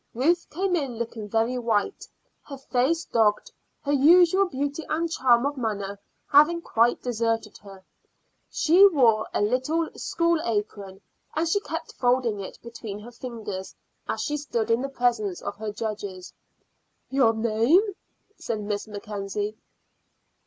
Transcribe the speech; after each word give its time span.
Ruth 0.15 0.49
came 0.49 0.75
in 0.75 0.95
looking 0.97 1.29
very 1.29 1.59
white, 1.59 2.07
her 2.47 2.57
face 2.57 3.05
dogged, 3.05 3.51
her 3.83 3.91
usual 3.91 4.49
beauty 4.49 4.83
and 4.89 5.07
charm 5.11 5.45
of 5.45 5.57
manner 5.57 5.99
having 6.27 6.59
quite 6.59 7.03
deserted 7.03 7.59
her. 7.59 7.85
She 8.49 8.87
wore 8.87 9.27
her 9.31 9.41
little 9.41 9.89
school 9.93 10.41
apron 10.43 11.01
and 11.35 11.47
she 11.47 11.59
kept 11.59 11.93
folding 11.93 12.39
it 12.39 12.57
between 12.63 12.97
her 12.97 13.11
fingers 13.11 13.75
as 14.09 14.23
she 14.23 14.37
stood 14.37 14.71
in 14.71 14.81
the 14.81 14.89
presence 14.89 15.39
of 15.39 15.57
her 15.57 15.71
judges. 15.71 16.33
"Your 17.11 17.33
name?" 17.35 17.93
said 18.39 18.59
Miss 18.59 18.87
Mackenzie. 18.87 19.55